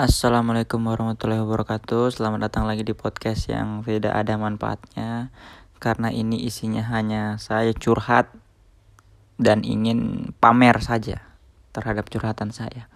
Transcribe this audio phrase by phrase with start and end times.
[0.00, 2.16] Assalamualaikum warahmatullahi wabarakatuh.
[2.16, 5.28] Selamat datang lagi di podcast yang tidak ada manfaatnya.
[5.76, 8.32] Karena ini isinya hanya saya curhat
[9.36, 11.20] Dan ingin pamer saja
[11.76, 12.88] Terhadap curhatan saya.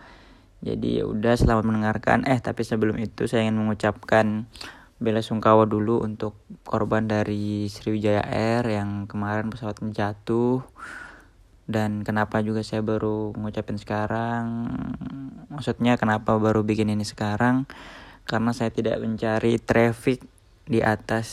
[0.64, 2.24] Jadi ya udah selamat mendengarkan.
[2.24, 4.48] Eh tapi sebelum itu saya ingin mengucapkan
[4.96, 10.64] Bela sungkawa dulu untuk korban dari Sriwijaya Air Yang kemarin pesawatnya jatuh
[11.64, 14.68] dan kenapa juga saya baru ngucapin sekarang
[15.54, 17.70] maksudnya kenapa baru bikin ini sekarang?
[18.26, 20.26] Karena saya tidak mencari traffic
[20.66, 21.28] di atas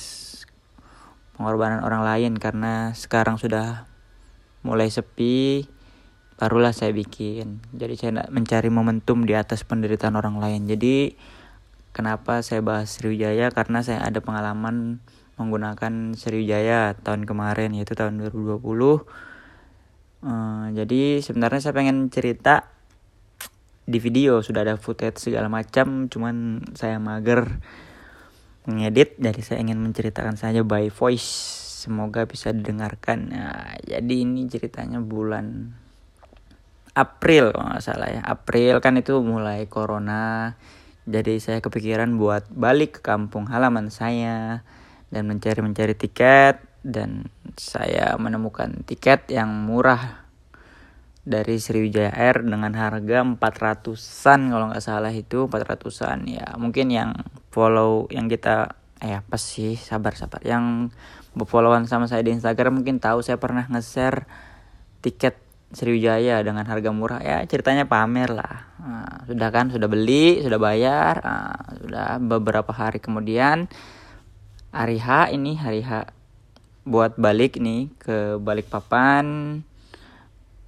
[1.33, 2.37] pengorbanan orang lain.
[2.37, 3.89] Karena sekarang sudah
[4.61, 5.65] mulai sepi
[6.37, 7.65] barulah saya bikin.
[7.73, 10.69] Jadi saya tidak mencari momentum di atas penderitaan orang lain.
[10.69, 11.17] Jadi
[11.91, 13.49] kenapa saya bahas Sriwijaya?
[13.49, 15.01] Karena saya ada pengalaman
[15.41, 18.61] menggunakan Sriwijaya tahun kemarin yaitu tahun 2020
[20.21, 22.69] Uh, jadi sebenarnya saya pengen cerita
[23.85, 27.61] di video sudah ada footage segala macam, cuman saya mager
[28.69, 31.59] mengedit, jadi saya ingin menceritakan saja by voice.
[31.81, 33.33] Semoga bisa didengarkan.
[33.33, 35.73] Nah, jadi ini ceritanya bulan
[36.93, 38.21] April kalau nggak salah ya.
[38.21, 40.53] April kan itu mulai corona.
[41.09, 44.61] Jadi saya kepikiran buat balik ke kampung halaman saya
[45.09, 50.20] dan mencari-mencari tiket dan saya menemukan tiket yang murah
[51.21, 57.13] dari Sriwijaya Air dengan harga 400-an kalau nggak salah itu 400-an ya mungkin yang
[57.53, 59.75] follow yang kita eh apa sih?
[59.75, 60.39] Sabar sabar.
[60.45, 60.93] Yang
[61.33, 64.29] followan sama saya di Instagram mungkin tahu saya pernah nge-share
[65.01, 65.41] tiket
[65.73, 67.19] Sriwijaya dengan harga murah.
[67.25, 68.69] Ya ceritanya pamer lah.
[68.77, 69.73] Nah, sudah kan?
[69.73, 71.17] Sudah beli sudah bayar.
[71.25, 73.65] Nah, sudah beberapa hari kemudian
[74.69, 76.13] hari H ini hari H
[76.85, 79.63] buat balik nih ke Balikpapan.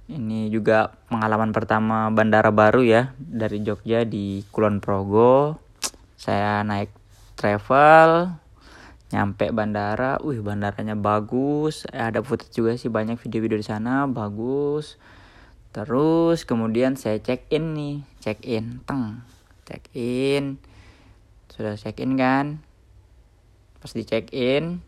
[0.04, 5.56] Ini juga pengalaman pertama bandara baru ya dari Jogja di Kulon Progo.
[6.20, 6.92] Saya naik
[7.40, 8.36] travel
[9.08, 11.88] nyampe bandara, wih bandaranya bagus.
[11.88, 15.00] Ada foto juga sih banyak video-video di sana bagus.
[15.72, 19.24] Terus kemudian saya check in nih, check in, teng,
[19.64, 20.60] check in.
[21.48, 22.60] Sudah check in kan?
[23.80, 24.84] Pas di check in,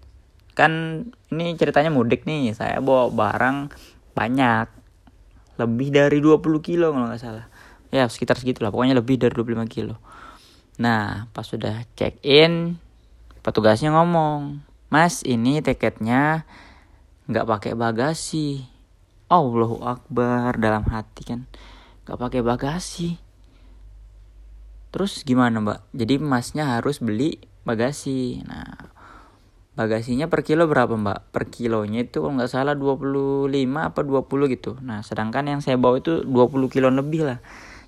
[0.53, 3.73] kan ini ceritanya mudik nih saya bawa barang
[4.13, 4.86] banyak
[5.57, 7.47] lebih dari 20 kilo kalau nggak salah.
[7.93, 9.97] Ya sekitar segitu lah pokoknya lebih dari 25 kilo.
[10.77, 12.77] Nah pas sudah check in
[13.41, 14.61] petugasnya ngomong
[14.93, 16.45] mas ini tiketnya
[17.27, 18.67] nggak pakai bagasi.
[19.27, 21.41] Allahu Akbar dalam hati kan.
[22.07, 23.19] Nggak pakai bagasi.
[24.95, 25.81] Terus gimana mbak?
[25.91, 28.47] Jadi masnya harus beli bagasi.
[28.47, 28.96] Nah
[29.77, 31.31] bagasinya per kilo berapa mbak?
[31.31, 34.81] Per kilonya itu kalau nggak salah 25 apa 20 gitu.
[34.81, 37.39] Nah sedangkan yang saya bawa itu 20 kilo lebih lah.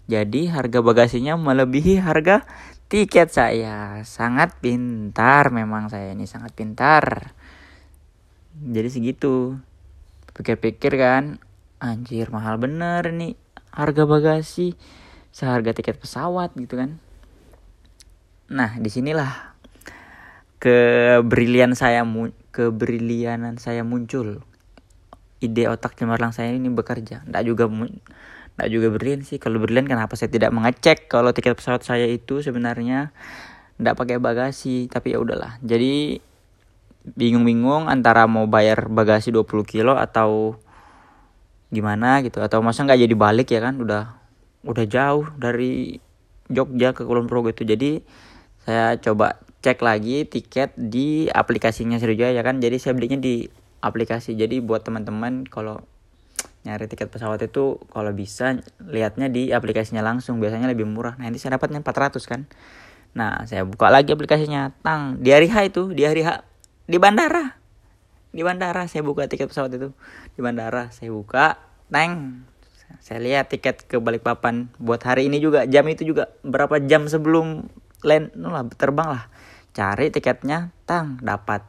[0.09, 2.45] Jadi harga bagasinya melebihi harga
[2.93, 4.05] tiket saya.
[4.05, 7.33] Sangat pintar memang saya ini sangat pintar.
[8.57, 9.57] Jadi segitu.
[10.33, 11.43] Pikir-pikir kan,
[11.83, 13.35] anjir mahal bener nih
[13.75, 14.79] harga bagasi
[15.35, 17.03] seharga tiket pesawat gitu kan.
[18.49, 19.58] Nah di sinilah
[20.59, 22.03] kebrilian saya
[22.51, 24.43] kebrilianan saya muncul.
[25.39, 27.23] Ide otak cemerlang saya ini bekerja.
[27.23, 29.39] Tidak juga tidak juga brilian sih.
[29.39, 33.15] Kalau brilian kenapa saya tidak mengecek kalau tiket pesawat saya itu sebenarnya
[33.79, 34.91] tidak pakai bagasi?
[34.91, 35.63] Tapi ya udahlah.
[35.63, 36.19] Jadi
[37.07, 40.59] bingung-bingung antara mau bayar bagasi 20 kilo atau
[41.71, 42.43] gimana gitu.
[42.43, 43.79] Atau masa nggak jadi balik ya kan?
[43.79, 44.19] Udah
[44.67, 46.03] udah jauh dari
[46.51, 47.63] Jogja ke Kulon Progo itu.
[47.63, 48.03] Jadi
[48.67, 52.63] saya coba cek lagi tiket di aplikasinya Sriwijaya ya kan?
[52.63, 53.51] Jadi saya belinya di
[53.83, 54.39] aplikasi.
[54.39, 55.83] Jadi buat teman-teman kalau
[56.67, 60.39] nyari tiket pesawat itu kalau bisa lihatnya di aplikasinya langsung.
[60.39, 61.19] Biasanya lebih murah.
[61.19, 62.47] Nah nanti saya dapatnya 400 kan?
[63.15, 64.75] Nah saya buka lagi aplikasinya.
[64.83, 66.43] Tang di hari H itu di hari H
[66.87, 67.59] di bandara.
[68.31, 69.91] Di bandara saya buka tiket pesawat itu.
[70.37, 71.59] Di bandara saya buka
[71.89, 72.45] tang
[73.05, 75.69] saya lihat tiket ke Balikpapan buat hari ini juga.
[75.69, 77.69] Jam itu juga berapa jam sebelum
[78.03, 79.25] land lah terbang lah.
[79.75, 81.63] Cari tiketnya tang dapat.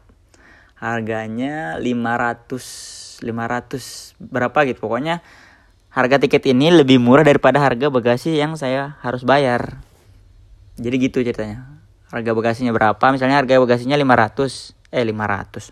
[0.80, 4.80] Harganya 500 500 berapa gitu.
[4.80, 5.22] Pokoknya
[5.92, 9.82] harga tiket ini lebih murah daripada harga bagasi yang saya harus bayar.
[10.80, 11.68] Jadi gitu ceritanya.
[12.10, 13.04] Harga bagasinya berapa?
[13.14, 15.70] Misalnya harga bagasinya 500 eh 500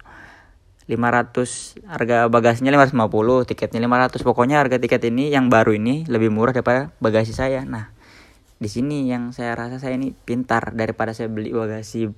[0.88, 6.56] 500 harga bagasinya 550 tiketnya 500 pokoknya harga tiket ini yang baru ini lebih murah
[6.56, 7.68] daripada bagasi saya.
[7.68, 7.92] Nah
[8.58, 10.74] di sini yang saya rasa saya ini pintar.
[10.74, 12.10] Daripada saya beli bagasi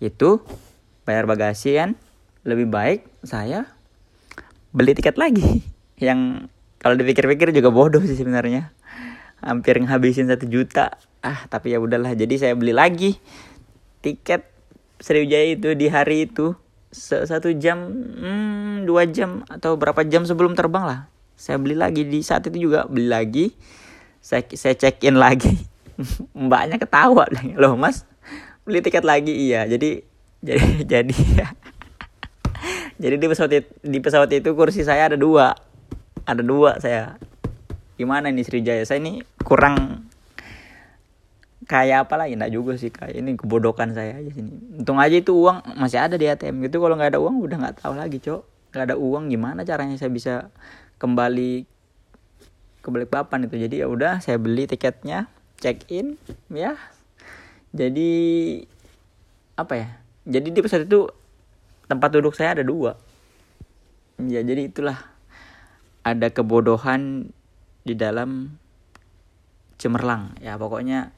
[0.00, 0.30] itu
[1.04, 1.90] bayar bagasi kan
[2.44, 3.68] lebih baik saya
[4.72, 5.60] beli tiket lagi.
[6.00, 6.50] Yang
[6.80, 8.72] kalau dipikir-pikir juga bodoh sih sebenarnya.
[9.44, 10.96] Hampir ngabisin satu juta.
[11.24, 13.16] Ah tapi ya udahlah jadi saya beli lagi
[14.04, 14.52] tiket
[15.00, 16.56] Sriwijaya itu di hari itu.
[16.94, 21.00] Satu jam hmm, dua jam atau berapa jam sebelum terbang lah.
[21.34, 23.46] Saya beli lagi di saat itu juga beli lagi.
[24.22, 25.52] Saya saya check in lagi
[26.46, 28.06] mbaknya ketawa loh mas
[28.64, 29.30] beli tiket lagi?
[29.30, 30.00] Iya jadi
[30.48, 31.18] jadi jadi
[33.02, 35.52] jadi di pesawat itu, di pesawat itu kursi saya ada dua.
[36.24, 37.20] Ada dua saya.
[38.00, 38.82] Gimana nih Sriwijaya?
[38.88, 40.08] Saya ini kurang
[41.68, 42.32] kayak apa lagi?
[42.34, 46.16] Enggak juga sih kayak ini kebodokan saya aja sini untung aja itu uang masih ada
[46.16, 48.42] di ATM gitu kalau nggak ada uang udah nggak tahu lagi cok.
[48.72, 50.48] Nggak ada uang gimana caranya saya bisa
[50.96, 51.68] kembali
[52.80, 53.56] ke papan itu?
[53.60, 55.28] Jadi ya udah saya beli tiketnya
[55.64, 56.20] check in
[56.52, 56.76] ya.
[57.72, 58.12] Jadi
[59.56, 59.88] apa ya?
[60.28, 61.08] Jadi di pesawat itu
[61.88, 63.00] tempat duduk saya ada dua.
[64.20, 65.00] Ya jadi itulah.
[66.04, 67.32] Ada kebodohan
[67.80, 68.60] di dalam
[69.80, 70.60] cemerlang ya.
[70.60, 71.16] Pokoknya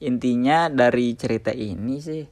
[0.00, 2.24] intinya dari cerita ini sih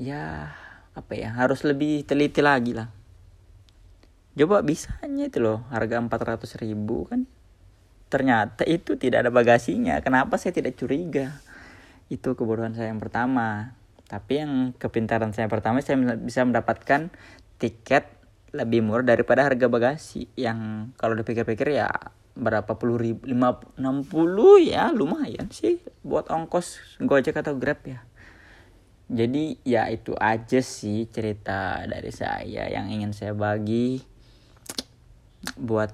[0.00, 0.48] ya
[0.96, 2.86] apa ya harus lebih teliti lagi lah.
[4.38, 7.28] Coba bisanya itu loh harga 400 ribu kan
[8.12, 9.96] ternyata itu tidak ada bagasinya.
[10.04, 11.40] Kenapa saya tidak curiga?
[12.12, 13.72] Itu kebodohan saya yang pertama.
[14.04, 17.08] Tapi yang kepintaran saya yang pertama saya bisa mendapatkan
[17.56, 18.04] tiket
[18.52, 20.28] lebih murah daripada harga bagasi.
[20.36, 21.88] Yang kalau dipikir-pikir ya
[22.36, 28.04] berapa puluh ribu lima enam puluh ya lumayan sih buat ongkos gojek atau grab ya.
[29.12, 34.00] Jadi ya itu aja sih cerita dari saya yang ingin saya bagi
[35.56, 35.92] buat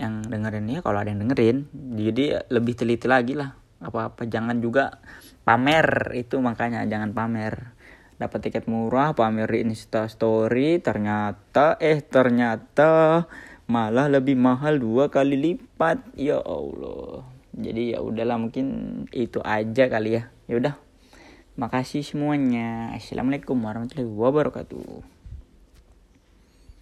[0.00, 3.54] yang dengerin ya kalau ada yang dengerin jadi lebih teliti lagi lah.
[3.82, 5.02] Apa apa jangan juga
[5.42, 7.74] pamer itu makanya jangan pamer.
[8.16, 13.26] Dapat tiket murah pamer di insta story ternyata eh ternyata
[13.66, 16.14] malah lebih mahal dua kali lipat.
[16.14, 17.26] Ya Allah.
[17.52, 18.66] Jadi ya udahlah mungkin
[19.12, 20.32] itu aja kali ya.
[20.46, 20.74] Ya udah.
[21.52, 22.96] Makasih semuanya.
[22.96, 25.21] Assalamualaikum warahmatullahi wabarakatuh